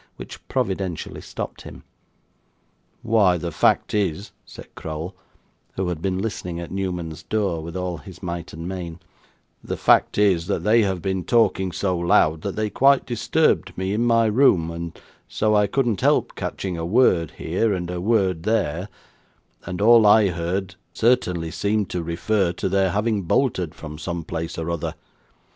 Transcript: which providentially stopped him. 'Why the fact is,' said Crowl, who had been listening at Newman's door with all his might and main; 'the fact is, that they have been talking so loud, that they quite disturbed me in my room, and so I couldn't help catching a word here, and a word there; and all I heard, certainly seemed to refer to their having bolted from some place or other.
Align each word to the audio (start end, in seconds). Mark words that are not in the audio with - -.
which 0.15 0.39
providentially 0.47 1.21
stopped 1.21 1.61
him. 1.61 1.83
'Why 3.03 3.37
the 3.37 3.51
fact 3.51 3.93
is,' 3.93 4.31
said 4.47 4.73
Crowl, 4.73 5.13
who 5.73 5.89
had 5.89 6.01
been 6.01 6.17
listening 6.17 6.59
at 6.59 6.71
Newman's 6.71 7.21
door 7.21 7.61
with 7.61 7.77
all 7.77 7.97
his 7.99 8.23
might 8.23 8.51
and 8.51 8.67
main; 8.67 8.99
'the 9.63 9.77
fact 9.77 10.17
is, 10.17 10.47
that 10.47 10.63
they 10.63 10.81
have 10.81 11.03
been 11.03 11.23
talking 11.23 11.71
so 11.71 11.95
loud, 11.99 12.41
that 12.41 12.55
they 12.55 12.67
quite 12.67 13.05
disturbed 13.05 13.77
me 13.77 13.93
in 13.93 14.03
my 14.03 14.25
room, 14.25 14.71
and 14.71 14.99
so 15.27 15.53
I 15.55 15.67
couldn't 15.67 16.01
help 16.01 16.33
catching 16.33 16.79
a 16.79 16.83
word 16.83 17.33
here, 17.37 17.71
and 17.71 17.91
a 17.91 18.01
word 18.01 18.41
there; 18.41 18.89
and 19.67 19.79
all 19.83 20.07
I 20.07 20.29
heard, 20.29 20.73
certainly 20.93 21.51
seemed 21.51 21.91
to 21.91 22.01
refer 22.01 22.51
to 22.53 22.67
their 22.67 22.89
having 22.89 23.21
bolted 23.21 23.75
from 23.75 23.99
some 23.99 24.23
place 24.23 24.57
or 24.57 24.71
other. 24.71 24.95